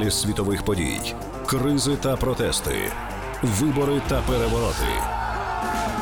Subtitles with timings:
[0.00, 1.00] Аналіз світових подій,
[1.46, 2.92] кризи та протести,
[3.42, 4.92] вибори та перевороти.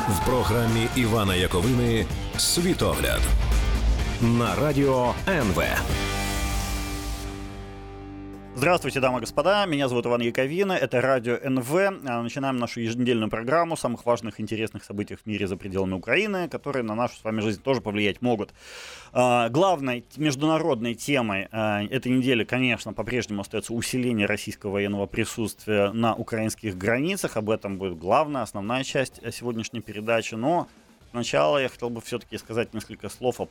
[0.09, 2.05] В програмі Івана Яковини
[2.37, 3.21] Світогляд
[4.21, 5.63] на радіо НВ.
[8.59, 9.65] Здравствуйте, дамы и господа.
[9.65, 10.73] Меня зовут Иван Яковина.
[10.73, 11.73] Это радио НВ.
[11.73, 16.83] А, начинаем нашу еженедельную программу самых важных, интересных событий в мире за пределами Украины, которые
[16.83, 18.53] на нашу с вами жизнь тоже повлиять могут.
[19.13, 26.13] А, главной международной темой а, этой недели, конечно, по-прежнему остается усиление российского военного присутствия на
[26.13, 27.37] украинских границах.
[27.37, 30.35] Об этом будет главная, основная часть сегодняшней передачи.
[30.35, 30.67] Но
[31.11, 33.47] Сначала я хотел бы все-таки сказать несколько слов о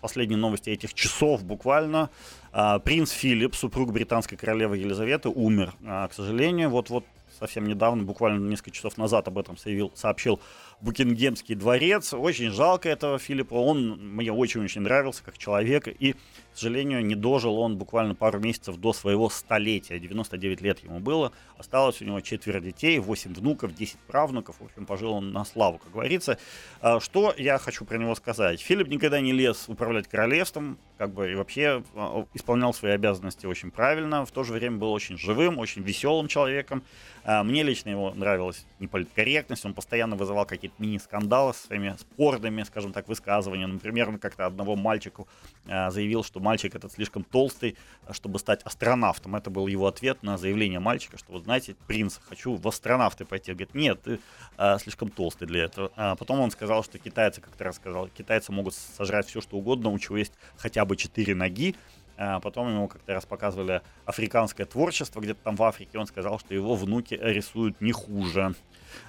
[0.00, 2.10] последней новости этих часов буквально.
[2.52, 6.68] А, принц Филипп, супруг британской королевы Елизаветы, умер, а, к сожалению.
[6.68, 7.04] Вот-вот
[7.38, 10.40] совсем недавно, буквально несколько часов назад об этом сообщил, сообщил
[10.80, 12.14] Букингемский дворец.
[12.14, 13.54] Очень жалко этого Филиппа.
[13.54, 15.88] Он мне очень-очень нравился как человек.
[15.88, 16.16] И, к
[16.54, 19.98] сожалению, не дожил он буквально пару месяцев до своего столетия.
[19.98, 21.32] 99 лет ему было.
[21.56, 24.60] Осталось у него четверо детей, 8 внуков, 10 правнуков.
[24.60, 26.38] В общем, пожил он на славу, как говорится.
[26.80, 28.60] А, что я хочу про него сказать?
[28.60, 30.78] Филипп никогда не лез управлять королевством.
[30.96, 34.24] Как бы и вообще а, исполнял свои обязанности очень правильно.
[34.24, 36.84] В то же время был очень живым, очень веселым человеком.
[37.24, 39.64] А, мне лично его нравилась неполиткорректность.
[39.64, 43.72] Он постоянно вызывал какие какие-то мини-скандалы со своими спорными, скажем так, высказываниями.
[43.72, 45.28] Например, он как-то одного мальчику
[45.66, 49.36] э, заявил, что мальчик этот слишком толстый, э, чтобы стать астронавтом.
[49.36, 53.52] Это был его ответ на заявление мальчика, что, вот знаете, принц, хочу в астронавты пойти.
[53.52, 54.20] Он говорит, нет, ты
[54.58, 55.90] э, слишком толстый для этого.
[55.96, 59.98] А потом он сказал, что китайцы, как-то рассказал, китайцы могут сожрать все, что угодно, у
[59.98, 61.74] чего есть хотя бы четыре ноги,
[62.16, 65.98] а потом ему как-то раз показывали африканское творчество где-то там в Африке.
[65.98, 68.54] Он сказал, что его внуки рисуют не хуже.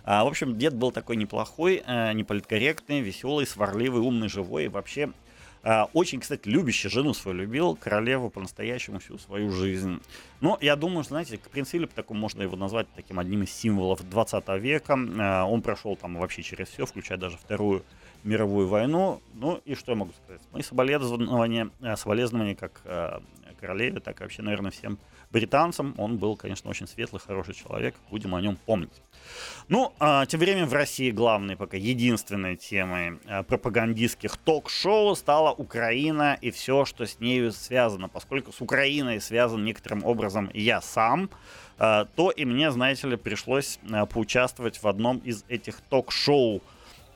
[0.03, 4.65] А, в общем, дед был такой неплохой, э, неполиткорректный, веселый, сварливый, умный, живой.
[4.65, 5.11] И вообще
[5.63, 9.99] э, очень, кстати, любящий жену свою любил, королеву по-настоящему всю свою жизнь.
[10.41, 14.07] Но я думаю, что, знаете, принц Филипп, таком можно его назвать таким одним из символов
[14.07, 14.93] 20 века.
[14.93, 17.83] Э, он прошел там вообще через все, включая даже Вторую
[18.23, 19.21] мировую войну.
[19.33, 20.41] Ну и что я могу сказать?
[20.51, 22.81] Мои соболезнования, соболезнования как
[23.59, 24.97] королеве, так и вообще, наверное, всем
[25.31, 25.93] британцам.
[25.97, 27.95] Он был, конечно, очень светлый, хороший человек.
[28.09, 29.01] Будем о нем помнить.
[29.67, 36.37] Ну, а, тем временем в России главной, пока единственной темой а, пропагандистских ток-шоу стала Украина
[36.41, 38.09] и все, что с нею связано.
[38.09, 41.29] Поскольку с Украиной связан некоторым образом я сам,
[41.77, 46.61] а, то и мне, знаете ли, пришлось а, поучаствовать в одном из этих ток-шоу.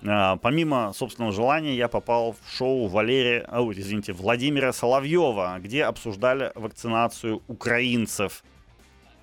[0.05, 6.51] А, помимо собственного желания, я попал в шоу Валерия, о, извините, Владимира Соловьева, где обсуждали
[6.55, 8.43] вакцинацию украинцев.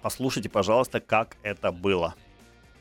[0.02, 2.14] Послушайте, пожалуйста, как это было.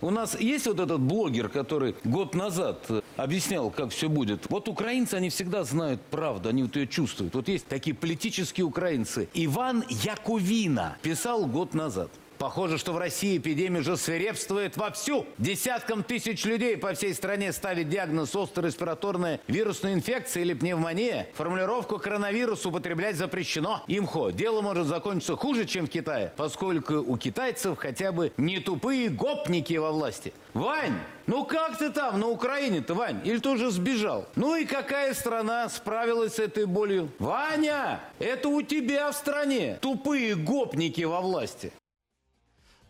[0.02, 4.50] У нас есть вот этот блогер, который год назад объяснял, как все будет.
[4.50, 7.36] Вот украинцы, они всегда знают правду, они вот ее чувствуют.
[7.36, 9.28] Вот есть такие политические украинцы.
[9.34, 12.10] Иван Яковина писал год назад.
[12.40, 15.26] Похоже, что в России эпидемия уже свирепствует вовсю.
[15.38, 21.28] Десяткам тысяч людей по всей стране ставить диагноз острая респираторная вирусная инфекция или пневмония.
[21.34, 23.84] Формулировку коронавирус употреблять запрещено.
[23.88, 29.10] Имхо, дело может закончиться хуже, чем в Китае, поскольку у китайцев хотя бы не тупые
[29.10, 30.34] гопники во власти.
[30.54, 30.98] Вань,
[31.28, 33.20] ну как ты там на Украине-то, Вань?
[33.26, 34.26] Или ты уже сбежал?
[34.38, 37.10] Ну и какая страна справилась с этой болью?
[37.20, 41.74] Ваня, это у тебя в стране тупые гопники во власти.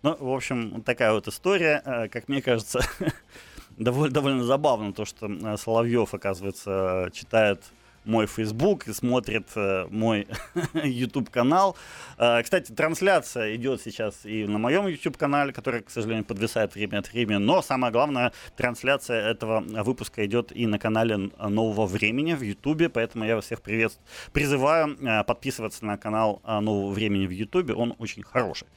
[0.01, 2.79] Ну, в общем, такая вот история, э, как мне кажется,
[3.77, 7.63] довольно, довольно забавно то, что э, Соловьев, оказывается, читает
[8.05, 10.27] мой Facebook и смотрит э, мой
[10.73, 11.75] YouTube канал.
[12.17, 16.99] Э, кстати, трансляция идет сейчас и на моем YouTube канале, который, к сожалению, подвисает время
[16.99, 17.37] от времени.
[17.37, 22.91] Но самое главное, трансляция этого выпуска идет и на канале Нового Времени в YouTube.
[22.93, 23.93] Поэтому я вас всех привет,
[24.33, 27.71] призываю э, подписываться на канал э, Нового Времени в YouTube.
[27.75, 28.67] Он очень хороший.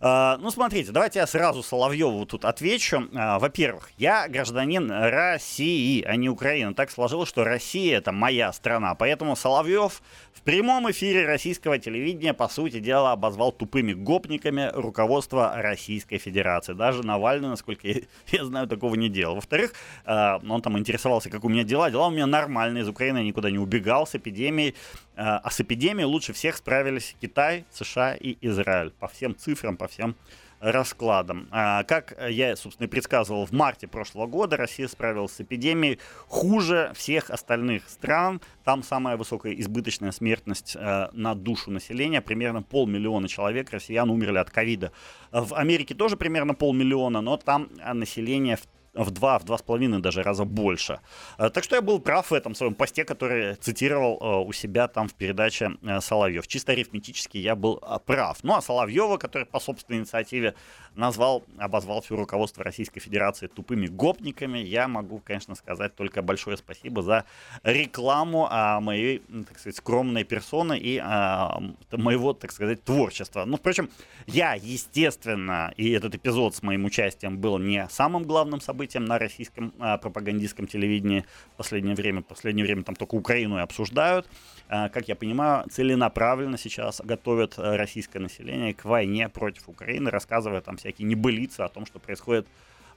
[0.00, 3.08] Э, ну, смотрите, давайте я сразу Соловьеву тут отвечу.
[3.12, 6.74] Э, во-первых, я гражданин России, а не Украины.
[6.74, 8.96] Так сложилось, что Россия это моя страна страна.
[8.96, 16.18] Поэтому Соловьев в прямом эфире российского телевидения, по сути дела, обозвал тупыми гопниками руководство Российской
[16.18, 16.74] Федерации.
[16.74, 17.86] Даже Навальный, насколько
[18.32, 19.36] я, знаю, такого не делал.
[19.36, 19.72] Во-вторых,
[20.04, 21.90] э, он там интересовался, как у меня дела.
[21.90, 22.82] Дела у меня нормальные.
[22.82, 24.74] Из Украины я никуда не убегал с эпидемией.
[25.14, 28.90] Э, а с эпидемией лучше всех справились Китай, США и Израиль.
[28.98, 30.16] По всем цифрам, по всем
[30.60, 31.48] раскладом.
[31.50, 36.92] А, как я, собственно, и предсказывал в марте прошлого года, Россия справилась с эпидемией хуже
[36.94, 38.40] всех остальных стран.
[38.64, 42.20] Там самая высокая избыточная смертность э, на душу населения.
[42.20, 44.92] Примерно полмиллиона человек, россиян, умерли от ковида.
[45.32, 48.66] В Америке тоже примерно полмиллиона, но там население в
[48.96, 51.00] в два, в два с половиной даже раза больше.
[51.36, 55.14] Так что я был прав в этом своем посте, который цитировал у себя там в
[55.14, 56.46] передаче Соловьев.
[56.46, 58.38] Чисто арифметически я был прав.
[58.42, 60.54] Ну а Соловьева, который по собственной инициативе
[60.94, 67.02] назвал, обозвал все руководство Российской Федерации тупыми гопниками, я могу, конечно, сказать только большое спасибо
[67.02, 67.24] за
[67.62, 71.60] рекламу а, моей, так сказать, скромной персоны и а,
[71.92, 73.44] моего, так сказать, творчества.
[73.44, 73.90] Ну, впрочем,
[74.26, 79.73] я, естественно, и этот эпизод с моим участием был не самым главным событием на российском
[79.79, 82.21] а, пропагандистском телевидении в последнее время.
[82.21, 84.27] В последнее время там только Украину и обсуждают.
[84.69, 90.61] А, как я понимаю, целенаправленно сейчас готовят э, российское население к войне против Украины, рассказывая
[90.61, 92.47] там всякие небылицы о том, что происходит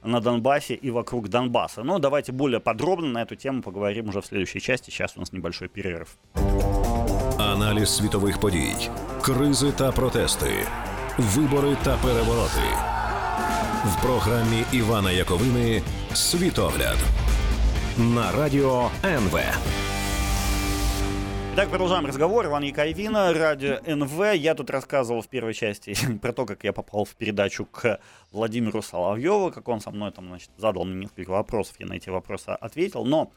[0.03, 1.83] на Донбассе и вокруг Донбасса.
[1.83, 4.89] Но давайте более подробно на эту тему поговорим уже в следующей части.
[4.89, 6.17] Сейчас у нас небольшой перерыв.
[7.39, 8.89] Аналіз світових подій,
[9.21, 10.51] кризи та протести,
[11.17, 12.95] вибори та перевороти
[13.85, 15.81] в програмі Івана Яковини
[16.13, 16.97] Світогляд
[17.97, 19.39] на радіо НВ.
[21.53, 22.45] Итак, продолжаем разговор.
[22.45, 24.35] Иван Яковина, радио НВ.
[24.35, 27.99] Я тут рассказывал в первой части про то, как я попал в передачу к
[28.31, 32.09] Владимиру Соловьеву, как он со мной там, значит, задал мне несколько вопросов, я на эти
[32.09, 33.05] вопросы ответил.
[33.05, 33.27] Но э,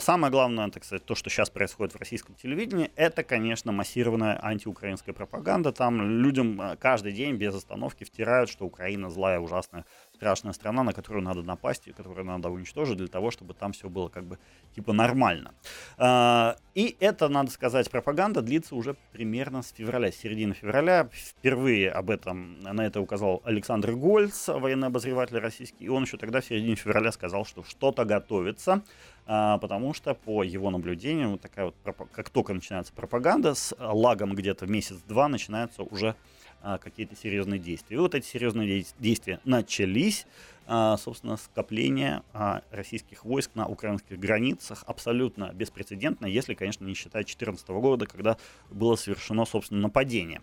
[0.00, 5.14] самое главное, так сказать, то, что сейчас происходит в российском телевидении, это, конечно, массированная антиукраинская
[5.14, 5.72] пропаганда.
[5.72, 9.84] Там людям э, каждый день без остановки втирают, что Украина злая, ужасная
[10.18, 13.88] страшная страна, на которую надо напасть и которую надо уничтожить для того, чтобы там все
[13.88, 14.38] было как бы
[14.74, 15.52] типа нормально.
[15.96, 21.08] А, и это, надо сказать, пропаганда длится уже примерно с февраля, с середины февраля.
[21.12, 26.40] Впервые об этом, на это указал Александр Гольц, военный обозреватель российский, и он еще тогда
[26.40, 28.82] в середине февраля сказал, что что-то готовится,
[29.26, 31.76] а, потому что по его наблюдениям, вот такая вот,
[32.12, 36.16] как только начинается пропаганда, с лагом где-то месяц-два начинается уже
[36.60, 37.96] а, какие-то серьезные действия.
[37.96, 40.26] И вот эти серьезные действия начались,
[40.66, 47.26] а, собственно, скопление а, российских войск на украинских границах абсолютно беспрецедентно, если, конечно, не считать
[47.26, 48.38] 2014 года, когда
[48.70, 50.42] было совершено, собственно, нападение.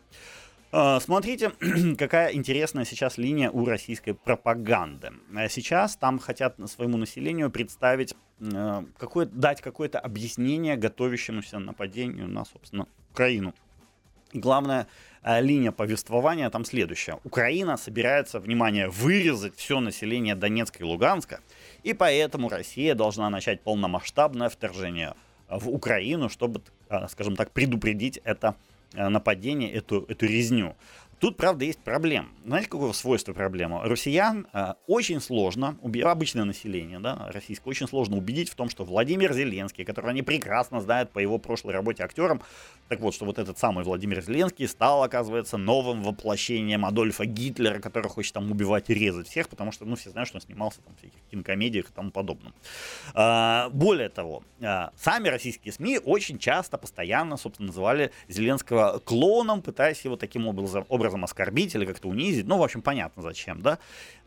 [0.99, 1.51] Смотрите,
[1.97, 5.11] какая интересная сейчас линия у российской пропаганды.
[5.47, 8.13] Сейчас там хотят своему населению представить,
[8.97, 13.53] какое, дать какое-то объяснение готовящемуся нападению на, собственно, Украину.
[14.33, 14.87] Главное,
[15.25, 17.19] линия повествования там следующая.
[17.23, 21.39] Украина собирается, внимание, вырезать все население Донецка и Луганска,
[21.83, 25.15] и поэтому Россия должна начать полномасштабное вторжение
[25.49, 28.55] в Украину, чтобы, э, скажем так, предупредить это
[28.93, 30.75] э, нападение, эту, эту резню.
[31.19, 32.29] Тут, правда, есть проблема.
[32.45, 33.83] Знаете, какого свойства проблема?
[33.83, 39.33] Россиян э, очень сложно, обычное население, да, российское, очень сложно убедить в том, что Владимир
[39.33, 42.41] Зеленский, которого они прекрасно знают по его прошлой работе актером,
[42.89, 48.09] так вот, что вот этот самый Владимир Зеленский стал, оказывается, новым воплощением Адольфа Гитлера, который
[48.09, 50.93] хочет там убивать и резать всех, потому что, ну, все знают, что он снимался там
[50.95, 52.53] в всяких кинокомедиях и тому подобном.
[53.15, 60.03] Э, более того, э, сами российские СМИ очень часто, постоянно, собственно, называли Зеленского клоуном, пытаясь
[60.05, 62.45] его таким образом, образом оскорбить или как-то унизить.
[62.45, 63.79] Ну, в общем, понятно зачем, да.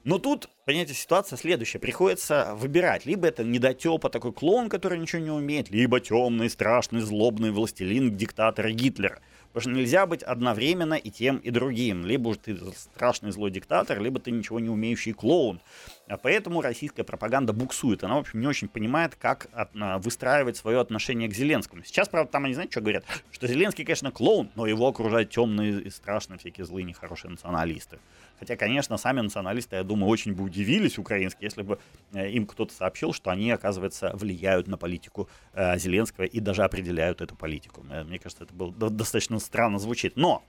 [0.04, 1.78] Но тут, понимаете, ситуация следующая.
[1.78, 3.04] Приходится выбирать.
[3.04, 8.70] Либо это недотепа, такой клоун, который ничего не умеет, либо темный, страшный, злобный властелин диктатора
[8.70, 9.20] Гитлера.
[9.52, 12.06] Потому что нельзя быть одновременно и тем, и другим.
[12.06, 15.60] Либо ты страшный злой диктатор, либо ты ничего не умеющий клоун.
[16.08, 18.02] А поэтому российская пропаганда буксует.
[18.02, 19.70] Она, в общем, не очень понимает, как от,
[20.02, 21.84] выстраивать свое отношение к Зеленскому.
[21.84, 23.04] Сейчас, правда, там они, знаете, что говорят?
[23.30, 27.98] Что Зеленский, конечно, клоун, но его окружают темные и страшные всякие злые, нехорошие националисты.
[28.38, 31.78] Хотя, конечно, сами националисты, я думаю, очень бы удивились украинские, если бы
[32.12, 37.20] э, им кто-то сообщил, что они, оказывается, влияют на политику э, Зеленского и даже определяют
[37.20, 37.84] эту политику.
[37.90, 40.16] Э, мне кажется, это было достаточно странно звучит.
[40.16, 40.44] Но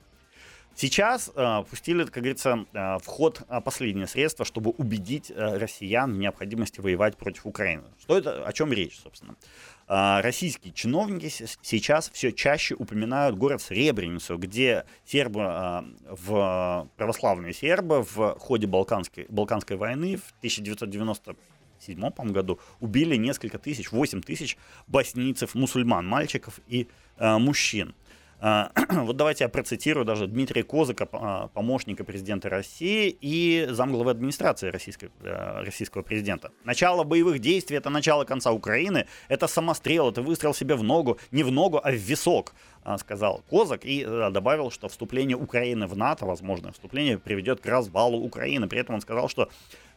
[0.76, 6.18] Сейчас э, пустили, как говорится, э, в э, последнее средство, чтобы убедить э, россиян в
[6.18, 7.84] необходимости воевать против Украины.
[8.00, 9.36] Что это, о чем речь, собственно?
[9.90, 11.30] Э, российские чиновники
[11.62, 19.26] сейчас все чаще упоминают город Сребреницу, где сербы, э, в, православные сербы в ходе Балканской,
[19.30, 21.36] Балканской войны в 1990
[21.80, 24.58] 1997 году убили несколько тысяч, 8 тысяч
[24.88, 27.96] боснийцев, мусульман, мальчиков и э, мужчин.
[28.90, 35.62] вот давайте я процитирую даже Дмитрия Козыка, а, помощника президента России и замглавы администрации э,
[35.62, 36.52] российского президента.
[36.64, 41.44] Начало боевых действий— это начало конца Украины, это самострел, это выстрел себе в ногу, не
[41.44, 42.54] в ногу, а в висок,
[42.84, 47.66] а, сказал Козак и э, добавил, что вступление Украины в НАТО, возможное вступление, приведет к
[47.66, 48.68] развалу Украины.
[48.68, 49.50] При этом он сказал, что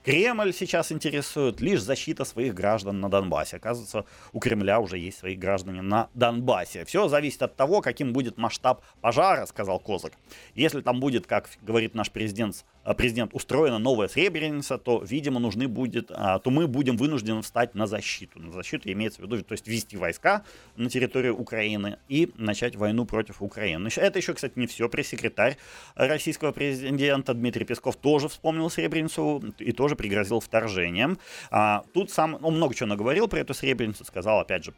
[0.04, 3.56] Кремль сейчас интересует лишь защита своих граждан на Донбассе.
[3.56, 6.84] Оказывается, у Кремля уже есть свои граждане на Донбассе.
[6.84, 10.12] Все зависит от того, каким будет масштаб пожара, сказал Козак.
[10.56, 12.64] Если там будет, как говорит наш президент,
[12.96, 17.86] президент, устроена новая Сребреница, то, видимо, нужны будет, а, то мы будем вынуждены встать на
[17.86, 18.40] защиту.
[18.40, 20.44] На защиту имеется в виду, то есть ввести войска
[20.76, 23.88] на территорию Украины и начать войну против Украины.
[23.96, 24.88] Это еще, кстати, не все.
[24.88, 25.56] Пресс-секретарь
[25.94, 31.18] российского президента Дмитрий Песков тоже вспомнил Сребреницу и тоже пригрозил вторжением.
[31.50, 34.72] А, тут сам, он много чего наговорил про эту Сребреницу, сказал, опять же,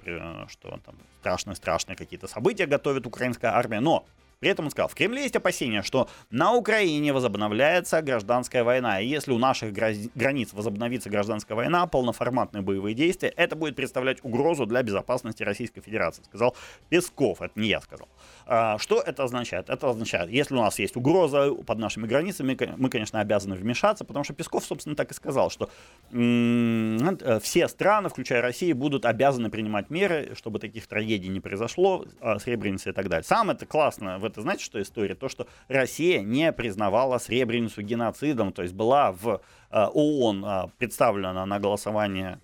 [0.49, 4.07] что там страшные-страшные какие-то события готовит украинская армия, но
[4.45, 9.01] при этом он сказал, в Кремле есть опасения, что на Украине возобновляется гражданская война.
[9.01, 14.67] И если у наших границ возобновится гражданская война, полноформатные боевые действия, это будет представлять угрозу
[14.67, 16.55] для безопасности Российской Федерации, сказал
[16.91, 17.41] Песков.
[17.41, 18.07] Это не я сказал.
[18.47, 19.71] А, что это означает?
[19.71, 24.25] Это означает, если у нас есть угроза под нашими границами, мы, конечно, обязаны вмешаться, потому
[24.25, 25.71] что Песков, собственно, так и сказал, что
[26.13, 32.39] э, все страны, включая Россию, будут обязаны принимать меры, чтобы таких трагедий не произошло, а,
[32.39, 33.25] Сребреница и так далее.
[33.25, 35.15] Сам это классно в это знаете, что история?
[35.15, 41.47] То, что Россия не признавала Сребреницу геноцидом, то есть была в э, ООН э, представлена
[41.47, 42.41] на голосование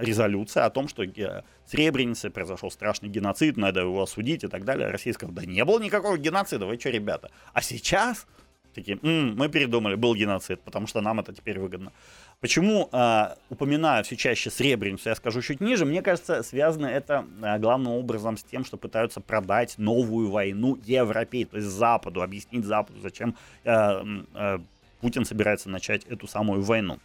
[0.00, 4.88] резолюция о том, что в Сребренице произошел страшный геноцид, надо его осудить и так далее.
[4.88, 7.30] Россия сказала, да не было никакого геноцида, вы что, ребята?
[7.52, 8.26] А сейчас
[8.74, 11.92] такие, м-м, мы передумали, был геноцид, потому что нам это теперь выгодно.
[12.40, 17.58] Почему э, упоминаю все чаще Сребреницу, я скажу чуть ниже, мне кажется, связано это э,
[17.58, 23.00] главным образом с тем, что пытаются продать новую войну Европе, то есть Западу, объяснить Западу,
[23.00, 24.02] зачем э,
[24.34, 24.58] э,
[25.01, 26.99] Путин собирается начать эту самую войну.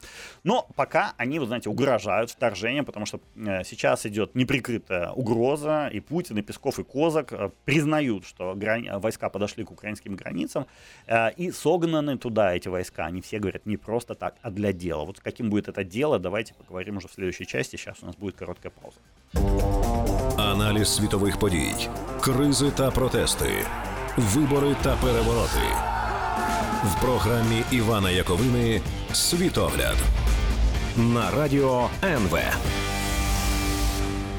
[0.44, 6.00] Но пока они, вы знаете, угрожают вторжением, потому что э, сейчас идет неприкрытая угроза, и
[6.00, 8.90] Путин, и Песков, и Козак э, признают, что грани...
[8.94, 10.66] войска подошли к украинским границам,
[11.06, 13.06] э, и согнаны туда эти войска.
[13.06, 15.04] Они все говорят не просто так, а для дела.
[15.04, 17.76] Вот каким будет это дело, давайте поговорим уже в следующей части.
[17.76, 18.98] Сейчас у нас будет короткая пауза.
[20.38, 21.88] Аналіз світових подій,
[22.20, 23.50] кризи та протести,
[24.16, 25.95] вибори та перевороти
[26.84, 28.80] в програмі Івана Яковини
[29.12, 29.96] Світогляд
[30.96, 32.38] на радіо НВ.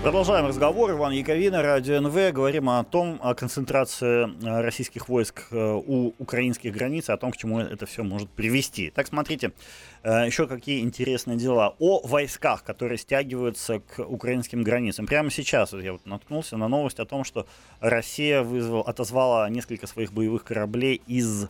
[0.03, 0.91] Продолжаем разговор.
[0.91, 2.33] Иван Яковина, Радио НВ.
[2.33, 7.37] Говорим о том, о концентрации э, российских войск э, у украинских границ, о том, к
[7.37, 8.89] чему это все может привести.
[8.89, 9.51] Так, смотрите,
[10.03, 11.75] э, еще какие интересные дела.
[11.79, 15.07] О войсках, которые стягиваются к украинским границам.
[15.07, 17.47] Прямо сейчас я вот наткнулся на новость о том, что
[17.79, 21.47] Россия вызвал, отозвала несколько своих боевых кораблей из Э,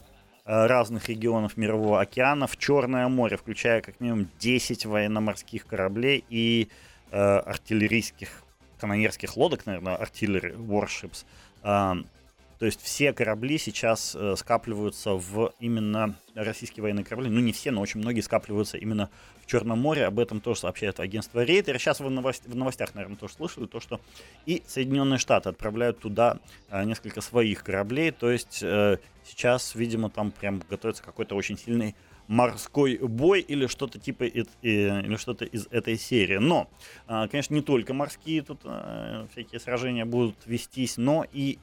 [0.49, 6.69] разных регионов Мирового океана в Черное море, включая как минимум 10 военно-морских кораблей и
[7.11, 8.43] э, артиллерийских
[8.81, 11.27] канонерских лодок, наверное, artillery warships.
[11.63, 11.97] Э,
[12.59, 17.31] то есть все корабли сейчас э, скапливаются в именно российские военные корабли.
[17.31, 19.11] Ну, не все, но очень многие скапливаются именно
[19.41, 20.05] в Черном море.
[20.07, 21.79] Об этом тоже сообщает агентство Рейтер.
[21.79, 24.01] Сейчас вы в, новостях, наверное, тоже слышали то, что
[24.45, 26.39] и Соединенные Штаты отправляют туда
[26.69, 28.11] э, несколько своих кораблей.
[28.11, 31.95] То есть э, сейчас, видимо, там прям готовится какой-то очень сильный
[32.27, 36.39] морской бой или что-то типа или что-то из этой серии.
[36.39, 36.69] Но,
[37.07, 41.59] э, конечно, не только морские тут э, всякие сражения будут вестись, но и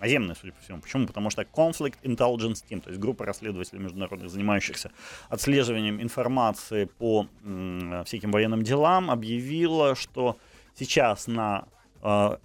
[0.00, 0.80] наземная, судя по всему.
[0.80, 1.06] Почему?
[1.06, 4.90] Потому что Conflict Intelligence Team, то есть группа расследователей международных, занимающихся
[5.28, 10.36] отслеживанием информации по м, всяким военным делам, объявила, что
[10.74, 11.66] сейчас на
[12.02, 12.36] э,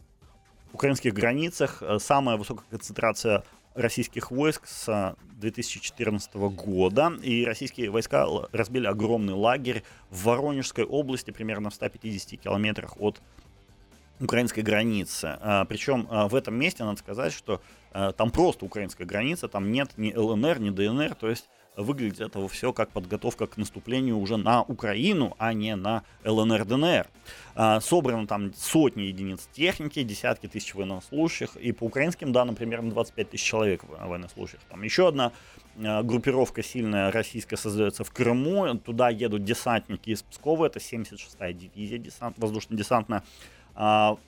[0.74, 3.43] украинских границах э, самая высокая концентрация
[3.74, 11.70] российских войск с 2014 года, и российские войска разбили огромный лагерь в Воронежской области, примерно
[11.70, 13.22] в 150 километрах от
[14.21, 15.37] украинской границы.
[15.41, 17.61] А, Причем а, в этом месте надо сказать, что
[17.91, 22.45] а, там просто украинская граница, там нет ни ЛНР, ни ДНР, то есть выглядит это
[22.49, 27.07] все как подготовка к наступлению уже на Украину, а не на ЛНР, ДНР.
[27.81, 33.45] Собрано там сотни единиц техники, десятки тысяч военнослужащих, и по украинским данным примерно 25 тысяч
[33.45, 34.59] человек военнослужащих.
[34.69, 35.31] Там еще одна
[35.77, 42.37] группировка сильная российская создается в Крыму, туда едут десантники из Пскова, это 76-я дивизия десант,
[42.37, 43.23] воздушно-десантная,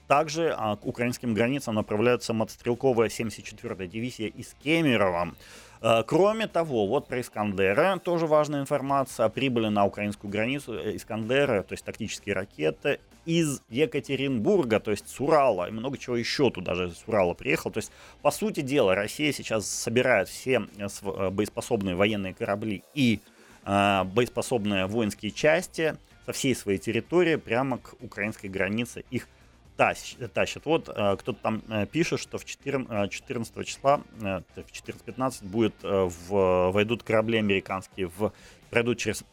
[0.07, 5.33] также а, к украинским границам направляется мотострелковая 74-я дивизия из Кемерово.
[5.85, 9.27] А, кроме того, вот про Искандеры тоже важная информация.
[9.27, 15.19] Прибыли на украинскую границу э, Искандеры, то есть тактические ракеты, из Екатеринбурга, то есть с
[15.19, 17.69] Урала, и много чего еще туда же с Урала приехал.
[17.69, 23.19] То есть, по сути дела, Россия сейчас собирает все э, э, боеспособные военные корабли и
[23.65, 25.95] боеспособные воинские части
[26.25, 29.03] со всей своей территории прямо к украинской границе.
[29.11, 29.27] Их
[29.75, 30.65] тащат.
[30.65, 35.73] Вот э, кто-то там э, пишет, что в 14, 14 э, числа, в 14-15 будет,
[35.81, 38.31] в, войдут корабли американские, в,
[38.69, 39.23] пройдут через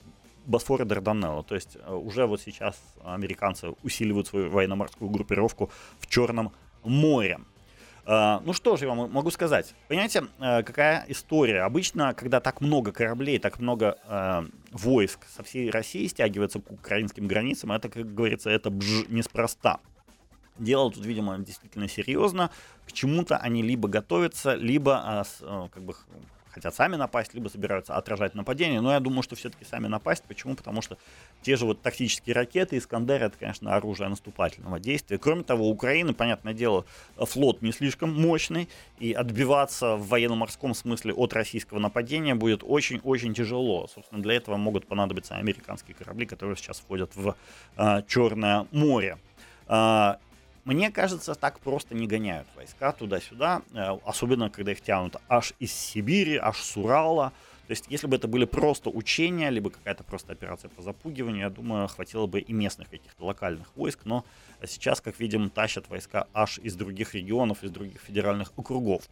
[0.47, 1.43] Босфор и Дарданелло.
[1.45, 7.39] То есть уже вот сейчас американцы усиливают свою военно-морскую группировку в Черном море.
[8.05, 9.75] А, ну что же я вам могу сказать?
[9.89, 11.63] Понимаете, а, какая история?
[11.63, 14.43] Обычно, когда так много кораблей, так много э,
[14.73, 19.81] войск со всей России стягивается к украинским границам, это, как говорится, это бж неспроста.
[20.59, 22.51] Дело тут, видимо, действительно серьезно.
[22.87, 25.95] К чему-то они либо готовятся, либо э, как бы
[26.53, 28.81] хотят сами напасть, либо собираются отражать нападение.
[28.81, 30.25] Но я думаю, что все-таки сами напасть.
[30.25, 30.55] Почему?
[30.55, 30.99] Потому что
[31.43, 35.19] те же вот тактические ракеты Искандер это, конечно, оружие наступательного действия.
[35.19, 36.85] Кроме того, у Украины, понятное дело,
[37.17, 43.87] флот не слишком мощный, и отбиваться в военно-морском смысле от российского нападения будет очень-очень тяжело.
[43.87, 47.37] Собственно, для этого могут понадобиться американские корабли, которые сейчас входят в
[47.77, 49.19] э, Черное море.
[50.71, 55.73] Мне кажется, так просто не гоняют войска туда-сюда, э, особенно когда их тянут аж из
[55.73, 57.33] Сибири, аж с Урала.
[57.71, 61.51] То есть, если бы это были просто учения, либо какая-то просто операция по запугиванию, я
[61.51, 64.25] думаю, хватило бы и местных каких-то локальных войск, но
[64.67, 69.05] сейчас, как видим, тащат войска аж из других регионов, из других федеральных округов.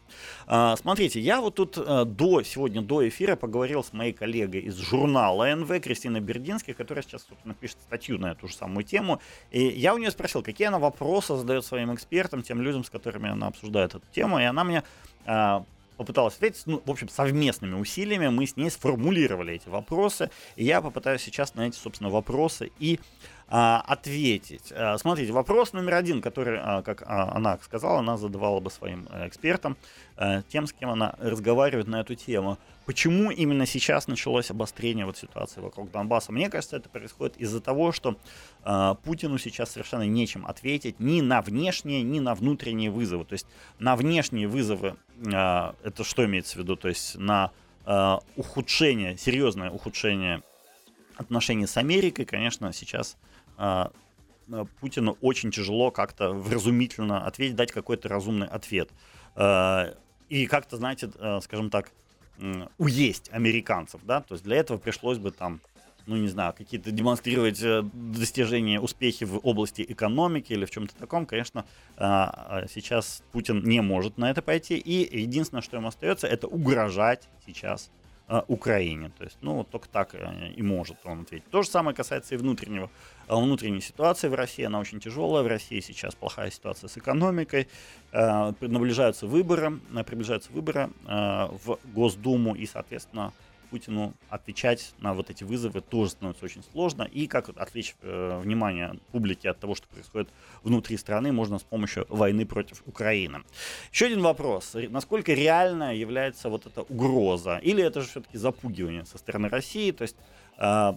[0.48, 4.76] А, смотрите, я вот тут э, до, сегодня до эфира поговорил с моей коллегой из
[4.76, 9.20] журнала НВ Кристиной Бердинской, которая сейчас, собственно, пишет статью на эту же самую тему,
[9.52, 13.30] и я у нее спросил, какие она вопросы задает своим экспертам, тем людям, с которыми
[13.30, 14.82] она обсуждает эту тему, и она мне
[15.26, 15.64] а,
[15.98, 20.80] попыталась ответить, ну, в общем, совместными усилиями мы с ней сформулировали эти вопросы, и я
[20.80, 23.00] попытаюсь сейчас на эти, собственно, вопросы и
[23.48, 24.72] а, ответить.
[24.72, 29.08] А, смотрите, вопрос номер один, который, а, как а, она сказала, она задавала бы своим
[29.10, 29.76] э, экспертам,
[30.16, 32.58] а, тем, с кем она разговаривает на эту тему.
[32.84, 36.32] Почему именно сейчас началось обострение вот ситуации вокруг Донбасса?
[36.32, 38.16] Мне кажется, это происходит из-за того, что
[38.64, 43.24] э, Путину сейчас совершенно нечем ответить ни на внешние, ни на внутренние вызовы.
[43.24, 43.46] То есть
[43.78, 46.76] на внешние вызовы, э, это что имеется в виду?
[46.76, 47.50] То есть на
[47.86, 50.42] э, ухудшение, серьезное ухудшение
[51.16, 53.16] отношений с Америкой, конечно, сейчас
[54.80, 58.90] Путину очень тяжело как-то вразумительно ответить, дать какой-то разумный ответ.
[59.36, 59.94] Э,
[60.28, 61.90] и как-то, знаете, э, скажем так,
[62.78, 65.60] уесть американцев, да, то есть для этого пришлось бы там,
[66.06, 71.26] ну не знаю, какие-то демонстрировать э, достижения, успехи в области экономики или в чем-то таком,
[71.26, 76.28] конечно, а, а сейчас Путин не может на это пойти, и единственное, что ему остается,
[76.28, 77.90] это угрожать сейчас
[78.28, 79.10] а, Украине.
[79.16, 81.48] То есть, ну, вот только так э, и может он ответить.
[81.50, 82.90] То же самое касается и внутреннего,
[83.26, 84.64] а, внутренней ситуации в России.
[84.64, 85.42] Она очень тяжелая.
[85.42, 87.68] В России сейчас плохая ситуация с экономикой.
[88.12, 93.34] Наближаются выборы, приближаются выборы в Госдуму и, соответственно,
[93.70, 97.02] Путину отвечать на вот эти вызовы тоже становится очень сложно.
[97.02, 100.28] И как отвлечь э, внимание публики от того, что происходит
[100.62, 103.42] внутри страны, можно с помощью войны против Украины.
[103.92, 104.74] Еще один вопрос.
[104.88, 107.58] Насколько реально является вот эта угроза?
[107.58, 109.90] Или это же все-таки запугивание со стороны России?
[109.92, 110.16] То есть
[110.58, 110.92] э,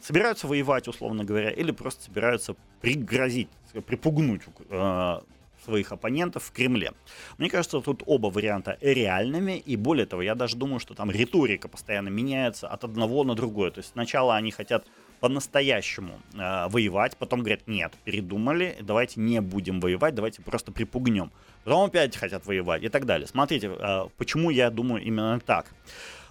[0.00, 3.48] собираются воевать, условно говоря, или просто собираются пригрозить,
[3.86, 5.20] припугнуть э,
[5.66, 6.92] своих оппонентов в Кремле.
[7.38, 11.68] Мне кажется, тут оба варианта реальными, и более того, я даже думаю, что там риторика
[11.68, 13.70] постоянно меняется от одного на другое.
[13.70, 14.86] То есть сначала они хотят
[15.20, 21.30] по-настоящему э, воевать, потом говорят, нет, передумали, давайте не будем воевать, давайте просто припугнем.
[21.64, 23.26] Потом опять хотят воевать и так далее.
[23.26, 25.66] Смотрите, э, почему я думаю именно так.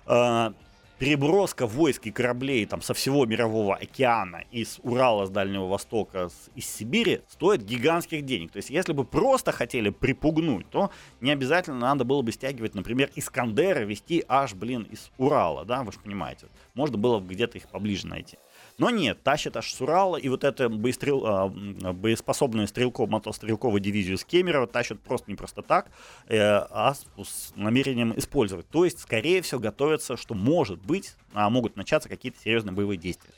[0.07, 0.53] Э,
[0.97, 6.49] переброска войск и кораблей там со всего мирового океана из Урала, с Дальнего Востока, с,
[6.55, 8.51] из Сибири стоит гигантских денег.
[8.51, 13.09] То есть, если бы просто хотели припугнуть, то не обязательно надо было бы стягивать, например,
[13.15, 16.47] Искандера вести аж, блин, из Урала, да, вы же понимаете.
[16.73, 18.37] Можно было бы где-то их поближе найти.
[18.77, 24.17] Но нет, тащит аж с Урала, и вот эту боестрел, а, боеспособную стрелков, мотострелковую дивизию
[24.17, 25.87] с Кемерово тащат просто не просто так,
[26.27, 28.67] э, а с, с намерением использовать.
[28.69, 33.31] То есть, скорее всего, готовятся, что может быть, а могут начаться какие-то серьезные боевые действия.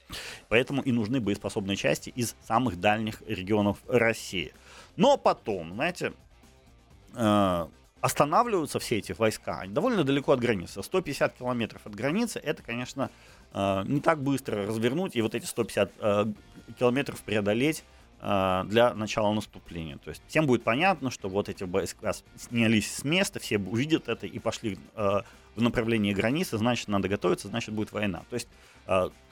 [0.50, 4.54] Поэтому и нужны боеспособные части из самых дальних регионов России.
[4.96, 6.14] Но потом, знаете,
[7.14, 7.68] э,
[8.02, 10.82] останавливаются все эти войска довольно далеко от границы.
[10.82, 13.10] 150 километров от границы, это, конечно,
[13.58, 16.26] э, не так быстро развернуть и вот эти 150 э,
[16.78, 17.84] километров преодолеть
[18.22, 19.98] э, для начала наступления.
[19.98, 24.28] То есть всем будет понятно, что вот эти войска снялись с места, все увидят это
[24.28, 28.24] и пошли в направлении границы, значит, надо готовиться, значит, будет война.
[28.30, 28.48] То есть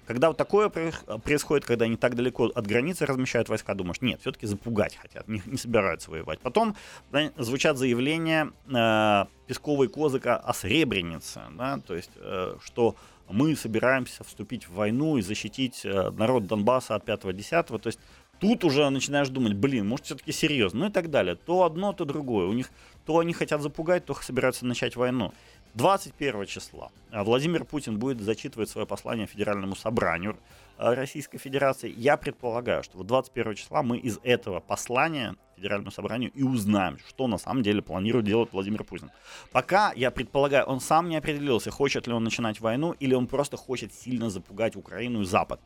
[0.06, 4.46] когда вот такое происходит, когда они так далеко от границы размещают войска, думаешь, нет, все-таки
[4.46, 6.40] запугать хотят, не, не собираются воевать.
[6.40, 6.76] Потом
[7.12, 12.96] да, звучат заявления э, Пескова и Козыка о Сребренице, да, то есть, э, что
[13.30, 17.80] мы собираемся вступить в войну и защитить э, народ Донбасса от 5-10.
[17.80, 18.00] То есть
[18.40, 21.36] тут уже начинаешь думать, блин, может все-таки серьезно, ну и так далее.
[21.36, 22.48] То одно, то другое.
[22.48, 22.70] У них
[23.06, 25.34] то они хотят запугать, то собираются начать войну.
[25.76, 30.38] 21 числа Владимир Путин будет зачитывать свое послание Федеральному собранию
[30.78, 31.94] Российской Федерации.
[31.96, 37.28] Я предполагаю, что вот 21 числа мы из этого послания Федеральному собранию и узнаем, что
[37.28, 39.10] на самом деле планирует делать Владимир Путин.
[39.52, 43.58] Пока, я предполагаю, он сам не определился, хочет ли он начинать войну, или он просто
[43.58, 45.60] хочет сильно запугать Украину и Запад.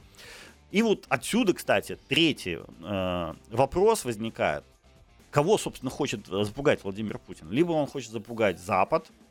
[0.72, 4.64] И вот отсюда, кстати, третий э, вопрос возникает.
[5.32, 7.50] Кого, собственно, хочет запугать Владимир Путин?
[7.50, 9.29] Либо он хочет запугать Запад, э,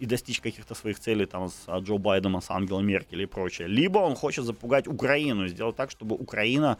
[0.00, 3.68] и достичь каких-то своих целей там с Джо Байденом, с Ангелой Меркель и прочее.
[3.68, 6.78] Либо он хочет запугать Украину, сделать так, чтобы Украина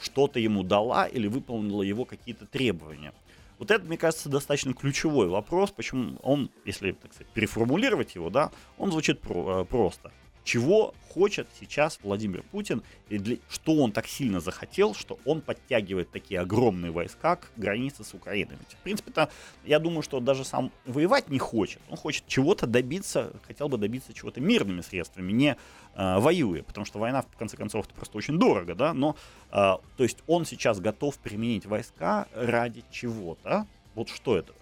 [0.00, 3.12] что-то ему дала или выполнила его какие-то требования.
[3.58, 8.50] Вот это, мне кажется, достаточно ключевой вопрос, почему он, если так сказать, переформулировать его, да,
[8.76, 10.12] он звучит про, э, просто
[10.48, 16.10] чего хочет сейчас Владимир Путин и для, что он так сильно захотел, что он подтягивает
[16.10, 18.56] такие огромные войска к границе с Украиной.
[18.58, 19.28] Ведь, в принципе-то,
[19.66, 21.82] я думаю, что даже сам воевать не хочет.
[21.90, 25.54] Он хочет чего-то добиться, хотел бы добиться чего-то мирными средствами, не
[25.94, 29.16] э, воюя, потому что война, в конце концов, это просто очень дорого, да, но,
[29.50, 33.66] э, то есть он сейчас готов применить войска ради чего-то.
[33.94, 34.54] Вот что это?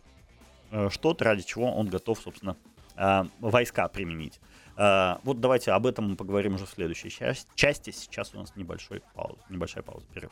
[0.73, 2.57] Э, что-то, ради чего он готов, собственно,
[2.97, 4.41] э, войска применить.
[4.78, 7.10] А, вот давайте об этом мы поговорим уже в следующей
[7.56, 7.92] части.
[7.92, 10.32] Сейчас у нас небольшой пауз, небольшая пауза, перерыв.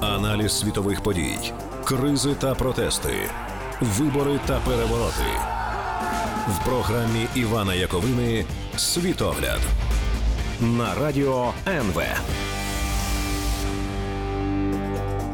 [0.00, 1.52] Аналіз світових подій,
[1.84, 3.14] кризи та протести,
[3.80, 5.62] вибори та перевороти
[6.48, 8.44] в програмі Івана Яковини
[8.76, 9.60] Світогляд
[10.60, 12.02] на радіо НВ.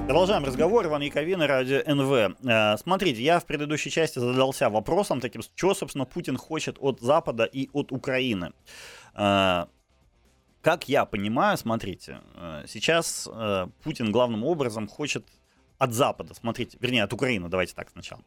[0.05, 0.85] Продолжаем разговор.
[0.85, 2.35] Иван Яковин, радио НВ.
[2.45, 7.45] Э, смотрите, я в предыдущей части задался вопросом таким, чего, собственно, Путин хочет от Запада
[7.45, 8.51] и от Украины.
[9.15, 9.65] Э,
[10.61, 13.29] как я понимаю, смотрите, э, сейчас
[13.83, 15.25] Путин главным образом хочет
[15.77, 18.21] от Запада, смотрите, вернее, от Украины, давайте так сначала.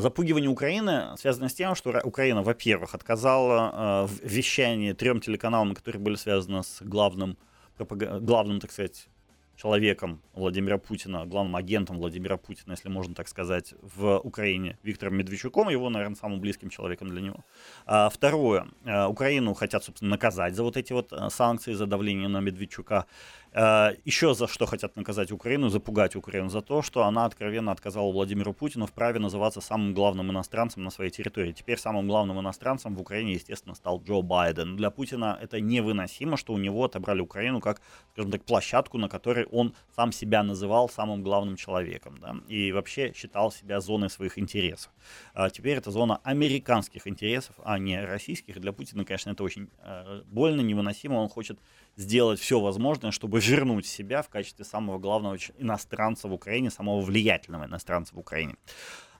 [0.00, 6.16] Запугивание Украины связано с тем, что Украина, во-первых, отказала в вещании трем телеканалам, которые были
[6.16, 7.36] связаны с главным,
[7.78, 9.08] главным, так сказать,
[9.56, 15.68] человеком Владимира Путина, главным агентом Владимира Путина, если можно так сказать, в Украине, Виктором Медведчуком,
[15.68, 17.44] его, наверное, самым близким человеком для него.
[17.86, 18.66] А, второе.
[18.84, 23.06] А, Украину хотят, собственно, наказать за вот эти вот а, санкции, за давление на Медведчука.
[23.54, 28.10] Э, Еще за что хотят наказать Украину, запугать Украину, за то, что она откровенно отказала
[28.10, 31.52] Владимиру Путину в праве называться самым главным иностранцем на своей территории.
[31.52, 34.76] Теперь самым главным иностранцем в Украине, естественно, стал Джо Байден.
[34.76, 37.80] Для Путина это невыносимо, что у него отобрали Украину как,
[38.12, 42.18] скажем так, площадку, на которой он сам себя называл самым главным человеком.
[42.20, 44.92] Да, и вообще считал себя зоной своих интересов.
[45.34, 48.60] А теперь это зона американских интересов, а не российских.
[48.60, 51.14] Для Путина, конечно, это очень э, больно, невыносимо.
[51.16, 51.58] Он хочет
[51.96, 57.66] сделать все возможное, чтобы вернуть себя в качестве самого главного иностранца в Украине, самого влиятельного
[57.66, 58.56] иностранца в Украине.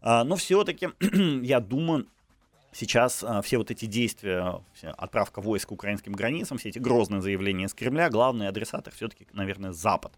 [0.00, 0.88] А, но все-таки,
[1.42, 2.06] я думаю,
[2.72, 7.66] сейчас а, все вот эти действия, отправка войск к украинским границам, все эти грозные заявления
[7.66, 10.12] из Кремля, главный адресатор все-таки, наверное, Запад.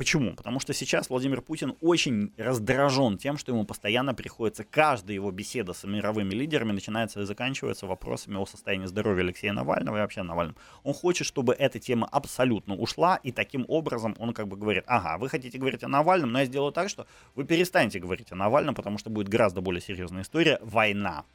[0.00, 0.34] Почему?
[0.34, 5.74] Потому что сейчас Владимир Путин очень раздражен тем, что ему постоянно приходится, каждая его беседа
[5.74, 10.56] с мировыми лидерами начинается и заканчивается вопросами о состоянии здоровья Алексея Навального и вообще Навального.
[10.84, 15.18] Он хочет, чтобы эта тема абсолютно ушла, и таким образом он как бы говорит, ага,
[15.18, 18.74] вы хотите говорить о Навальном, но я сделаю так, что вы перестанете говорить о Навальном,
[18.74, 21.26] потому что будет гораздо более серьезная история– война.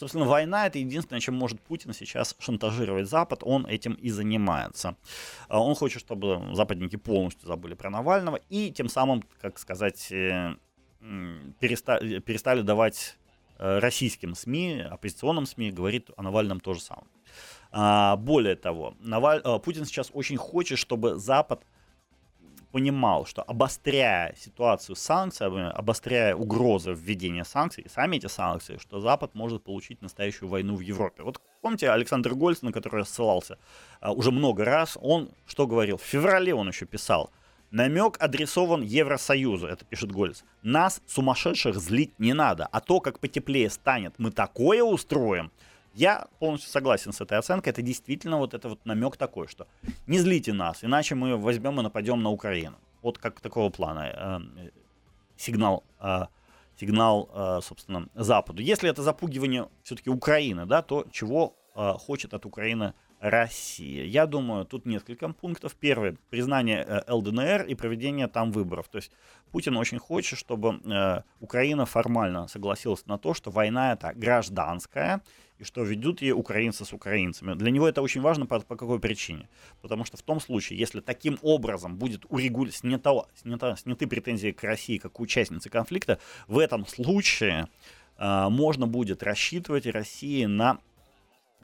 [0.00, 3.40] Собственно, война это единственное, чем может Путин сейчас шантажировать Запад.
[3.42, 4.96] Он этим и занимается.
[5.46, 10.54] А, он хочет, чтобы западники полностью забыли про Навального и тем самым, как сказать, э,
[11.58, 13.18] перестали, перестали давать
[13.58, 17.06] э, российским СМИ, оппозиционным СМИ, говорит о Навальном то же самое.
[17.70, 19.42] А, более того, Наваль...
[19.44, 21.62] Э, Путин сейчас очень хочет, чтобы Запад
[22.70, 29.34] понимал, что обостряя ситуацию с санкциями, обостряя угрозы введения санкций, сами эти санкции, что Запад
[29.34, 31.22] может получить настоящую войну в Европе.
[31.22, 33.58] Вот помните Александр Гольц, на который я ссылался
[34.00, 35.96] а, уже много раз, он что говорил?
[35.96, 37.30] В феврале он еще писал,
[37.70, 40.42] Намек адресован Евросоюзу, это пишет Гольц.
[40.62, 45.52] Нас, сумасшедших, злить не надо, а то, как потеплее станет, мы такое устроим,
[45.94, 47.72] я полностью согласен с этой оценкой.
[47.72, 49.66] Это действительно вот это вот намек такой, что
[50.06, 52.76] не злите нас, иначе мы возьмем и нападем на Украину.
[53.02, 54.70] Вот как такого плана э,
[55.36, 56.26] сигнал, э,
[56.78, 58.62] сигнал, э, собственно, Западу.
[58.62, 64.04] Если это запугивание все-таки Украины, да, то чего э, хочет от Украины Россия.
[64.06, 65.74] Я думаю, тут несколько пунктов.
[65.74, 68.88] Первый— признание э, ЛДНР и проведение там выборов.
[68.88, 69.12] То есть
[69.52, 75.20] Путин очень хочет, чтобы э, Украина формально согласилась на то, что война это гражданская,
[75.58, 77.52] и что ведут ее украинцы с украинцами.
[77.52, 79.50] Для него это очень важно по, по какой причине?
[79.82, 82.72] Потому что в том случае, если таким образом будет урегуль...
[82.72, 87.68] снято, снято, сняты претензии к России как участнице конфликта, в этом случае
[88.18, 90.78] можно будет рассчитывать России на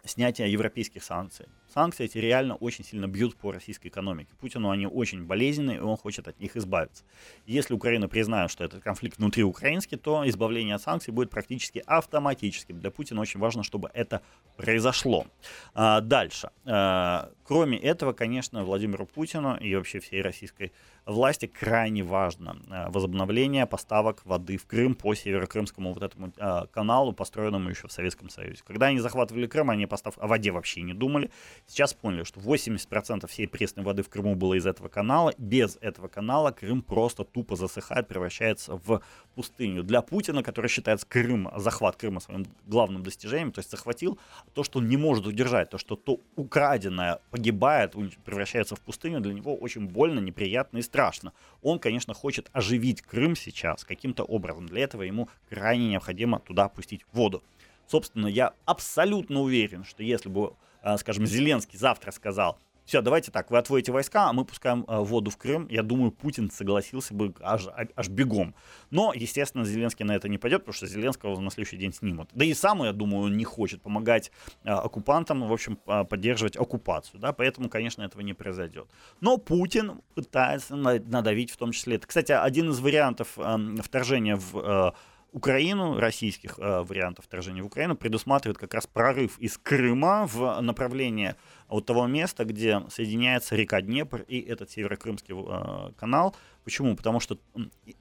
[0.07, 1.47] снятие европейских санкций.
[1.77, 4.33] Санкции эти реально очень сильно бьют по российской экономике.
[4.41, 7.05] Путину они очень болезненные, и он хочет от них избавиться.
[7.45, 12.81] Если Украина признает, что этот конфликт внутри украинский, то избавление от санкций будет практически автоматическим.
[12.81, 14.23] Для Путина очень важно, чтобы это
[14.57, 15.27] произошло.
[15.75, 16.49] А, дальше.
[16.65, 20.73] А, кроме этого, конечно, Владимиру Путину и вообще всей российской
[21.05, 27.12] власти крайне важно а, возобновление поставок воды в Крым по северокрымскому вот этому а, каналу,
[27.12, 28.62] построенному еще в Советском Союзе.
[28.67, 30.15] Когда они захватывали Крым, они постав...
[30.17, 31.31] о воде вообще не думали.
[31.68, 35.35] Сейчас поняли, что 80% всей пресной воды в Крыму было из этого канала.
[35.37, 39.02] Без этого канала Крым просто тупо засыхает, превращается в
[39.35, 39.83] пустыню.
[39.83, 44.16] Для Путина, который считает Крым, захват Крыма своим главным достижением, то есть захватил
[44.55, 49.35] то, что он не может удержать, то, что то украденное погибает, превращается в пустыню, для
[49.35, 51.33] него очень больно, неприятно и страшно.
[51.62, 54.66] Он, конечно, хочет оживить Крым сейчас каким-то образом.
[54.66, 57.42] Для этого ему крайне необходимо туда пустить воду.
[57.88, 60.55] Собственно, я абсолютно уверен, что если бы
[60.99, 65.33] скажем, Зеленский завтра сказал, все, давайте так, вы отводите войска, а мы пускаем э, воду
[65.33, 65.66] в Крым.
[65.68, 68.55] Я думаю, Путин согласился бы аж, аж бегом.
[68.90, 72.31] Но, естественно, Зеленский на это не пойдет, потому что Зеленского на следующий день снимут.
[72.33, 74.31] Да и сам, я думаю, он не хочет помогать
[74.62, 77.18] э, оккупантам, в общем, э, поддерживать оккупацию.
[77.18, 77.33] Да?
[77.33, 78.88] Поэтому, конечно, этого не произойдет.
[79.20, 81.96] Но Путин пытается надавить в том числе.
[81.96, 84.59] Это, кстати, один из вариантов э, вторжения в...
[84.59, 84.92] Э,
[85.33, 91.37] Украину, российских э, вариантов вторжения в Украину, предусматривает как раз прорыв из Крыма в направление
[91.69, 96.35] от того места, где соединяется река Днепр и этот северокрымский э, канал.
[96.65, 96.97] Почему?
[96.97, 97.39] Потому что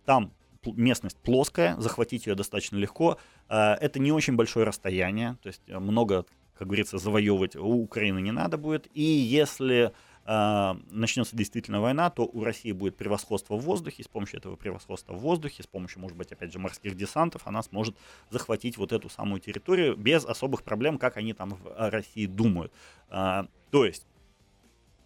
[0.05, 0.31] там
[0.65, 3.17] местность плоская, захватить ее достаточно легко.
[3.49, 6.25] Э, это не очень большое расстояние, то есть много,
[6.57, 8.87] как говорится, завоевывать у Украины не надо будет.
[8.93, 9.91] И если э,
[10.25, 15.19] начнется действительно война, то у России будет превосходство в воздухе, с помощью этого превосходства в
[15.19, 17.95] воздухе, с помощью, может быть, опять же, морских десантов, она сможет
[18.31, 22.73] захватить вот эту самую территорию без особых проблем, как они там в России думают.
[23.09, 24.05] Э, то есть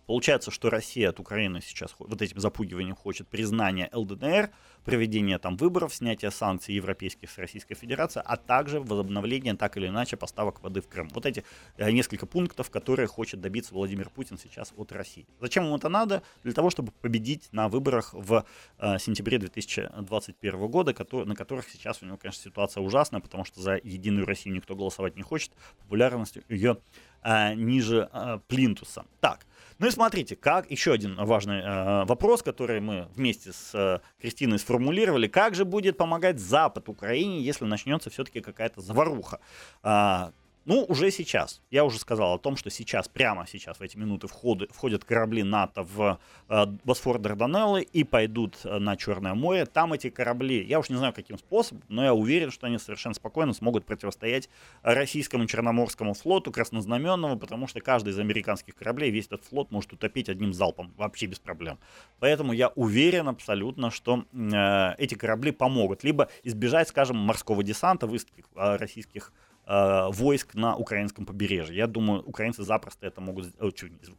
[0.10, 4.50] Получается, что Россия от Украины сейчас вот этим запугиванием хочет признания ЛДНР,
[4.84, 10.18] проведения там выборов, снятия санкций европейских с Российской Федерацией, а также возобновления так или иначе
[10.18, 11.10] поставок воды в Крым.
[11.14, 11.46] Вот эти
[11.78, 15.28] э, несколько пунктов, которые хочет добиться Владимир Путин сейчас от России.
[15.40, 16.24] Зачем ему это надо?
[16.42, 18.48] Для того, чтобы победить на выборах в
[18.80, 23.76] э, сентябре 2021 года, на которых сейчас у него, конечно, ситуация ужасная, потому что за
[23.76, 26.80] Единую Россию никто голосовать не хочет, популярность ее
[27.24, 29.06] э, ниже э, плинтуса.
[29.20, 29.46] Так,
[29.80, 34.60] ну и смотрите, как еще один важный э, вопрос, который мы вместе с э, Кристиной
[34.60, 39.40] сформулировали, как же будет помогать Запад Украине, если начнется все-таки какая-то заваруха?
[39.84, 40.32] Э,
[40.66, 41.62] ну, уже сейчас.
[41.72, 45.44] Я уже сказал о том, что сейчас, прямо сейчас, в эти минуты входы, входят корабли
[45.44, 49.66] НАТО в э, Босфор Дарданеллы и пойдут э, на Черное море.
[49.66, 53.16] Там эти корабли, я уж не знаю каким способом, но я уверен, что они совершенно
[53.16, 54.50] спокойно смогут противостоять
[54.84, 60.30] российскому Черноморскому флоту краснознаменному, потому что каждый из американских кораблей, весь этот флот может утопить
[60.30, 61.80] одним залпом, вообще без проблем.
[62.20, 68.44] Поэтому я уверен абсолютно, что э, эти корабли помогут либо избежать, скажем, морского десанта, высадки
[68.56, 69.32] э, российских
[69.72, 71.78] Э, войск на украинском побережье.
[71.78, 73.72] Я думаю, украинцы запросто это могут, э,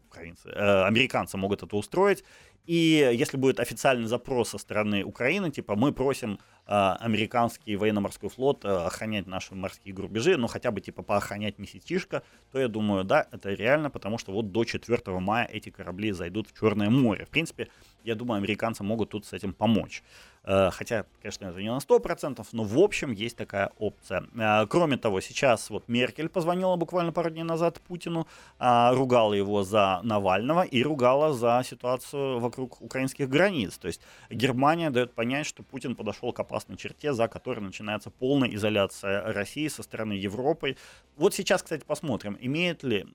[0.09, 2.23] украинцы, э, американцы могут это устроить.
[2.67, 8.65] И если будет официальный запрос со стороны Украины, типа мы просим э, американский военно-морской флот
[8.65, 13.27] э, охранять наши морские грубежи, ну хотя бы типа поохранять месячишко, то я думаю, да,
[13.33, 17.25] это реально, потому что вот до 4 мая эти корабли зайдут в Черное море.
[17.25, 17.67] В принципе,
[18.05, 20.05] я думаю, американцы могут тут с этим помочь.
[20.44, 24.24] Э, хотя, конечно, это не на 100%, но в общем есть такая опция.
[24.35, 28.26] Э, кроме того, сейчас вот Меркель позвонила буквально пару дней назад Путину,
[28.59, 33.79] э, ругала его за Навального и ругала за ситуацию вокруг украинских границ.
[33.79, 34.00] То есть
[34.31, 39.68] Германия дает понять, что Путин подошел к опасной черте, за которой начинается полная изоляция России
[39.68, 40.76] со стороны Европы.
[41.16, 43.07] Вот сейчас, кстати, посмотрим, имеет ли,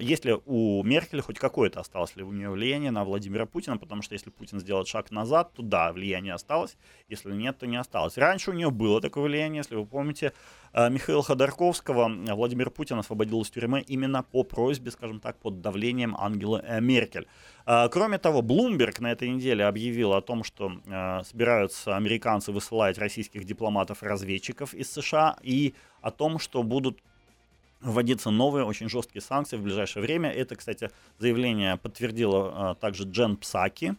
[0.00, 4.02] есть ли у Меркель хоть какое-то осталось ли у нее влияние на Владимира Путина, потому
[4.02, 6.76] что если Путин сделает шаг назад, то да, влияние осталось, осталось,
[7.08, 8.18] если нет, то не осталось.
[8.18, 10.32] Раньше у нее было такое влияние, если вы помните,
[10.72, 16.16] э, Михаила Ходорковского Владимир Путин освободил из тюрьмы именно по просьбе, скажем так, под давлением
[16.16, 17.26] Ангелы э, Меркель.
[17.66, 20.72] Э, кроме того, Блумберг на этой неделе объявил о том, что
[21.24, 26.98] собираются американцы высылать российских дипломатов-разведчиков из США и о том, что будут
[27.80, 30.30] вводиться новые очень жесткие санкции в ближайшее время.
[30.30, 33.94] Это, кстати, заявление подтвердила также Джен Псаки,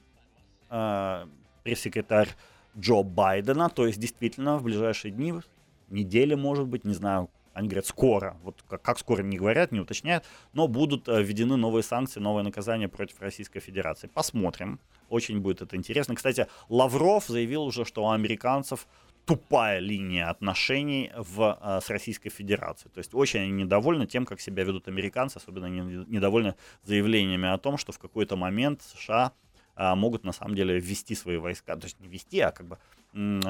[1.67, 2.29] пресс-секретарь
[2.77, 3.69] Джо Байдена.
[3.69, 5.33] То есть, действительно, в ближайшие дни,
[5.89, 9.79] недели, может быть, не знаю, они говорят скоро, вот как, как скоро не говорят, не
[9.79, 14.07] уточняют, но будут э, введены новые санкции, новые наказания против Российской Федерации.
[14.13, 16.15] Посмотрим, очень будет это интересно.
[16.15, 18.87] Кстати, Лавров заявил уже, что у американцев
[19.25, 22.91] тупая линия отношений в, а, с Российской Федерацией.
[22.93, 27.91] То есть очень недовольны тем, как себя ведут американцы, особенно недовольны заявлениями о том, что
[27.91, 29.33] в какой-то момент США
[29.77, 32.77] могут на самом деле ввести свои войска, то есть не ввести, а как бы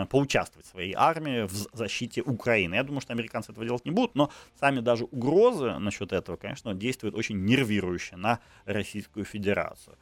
[0.09, 2.75] поучаствовать в своей армии в защите Украины.
[2.75, 6.73] Я думаю, что американцы этого делать не будут, но сами даже угрозы насчет этого, конечно,
[6.73, 9.97] действуют очень нервирующе на Российскую Федерацию.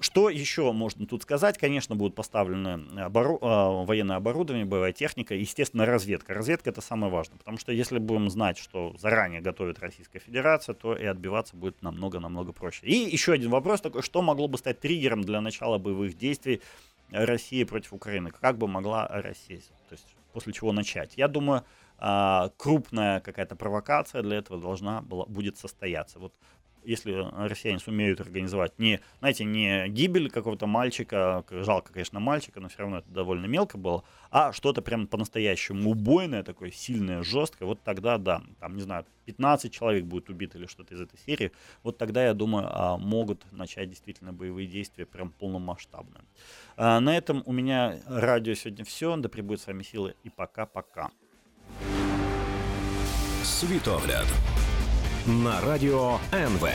[0.00, 1.56] Что еще можно тут сказать?
[1.58, 3.38] Конечно, будут поставлены обору...
[3.42, 6.34] А, военное оборудование, боевая техника, естественно, разведка.
[6.34, 10.96] Разведка это самое важное, потому что если будем знать, что заранее готовит Российская Федерация, то
[10.96, 12.86] и отбиваться будет намного-намного проще.
[12.86, 16.60] И еще один вопрос такой, что могло бы стать триггером для начала боевых действий
[17.10, 18.30] России против Украины?
[18.30, 21.14] Как бы могла Россия, то есть после чего начать?
[21.16, 21.64] Я думаю,
[21.98, 26.18] а, крупная какая-то провокация для этого должна была, будет состояться.
[26.18, 26.34] Вот
[26.84, 32.78] если россияне сумеют организовать не, знаете, не гибель какого-то мальчика, жалко, конечно, мальчика, но все
[32.80, 38.18] равно это довольно мелко было, а что-то прям по-настоящему убойное, такое сильное, жесткое, вот тогда,
[38.18, 42.24] да, там, не знаю, 15 человек будет убито или что-то из этой серии, вот тогда,
[42.24, 46.24] я думаю, а, могут начать действительно боевые действия прям полномасштабно.
[46.76, 51.10] А, на этом у меня радио сегодня все, да пребудет с вами силы и пока-пока.
[53.42, 54.26] Світогляд
[55.26, 56.68] на радіо НВ.